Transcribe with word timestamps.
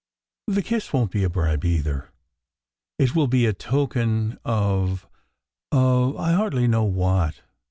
"The 0.47 0.63
kiss 0.63 0.91
won 0.93 1.09
t 1.09 1.19
be 1.19 1.23
a 1.23 1.29
bribe, 1.29 1.63
either. 1.63 2.09
It 2.97 3.13
will 3.15 3.27
be 3.27 3.45
a 3.45 3.53
token 3.53 4.39
of 4.43 5.07
of 5.71 6.17
I 6.17 6.33
hardly 6.33 6.65
know 6.67 6.85
what. 6.85 7.43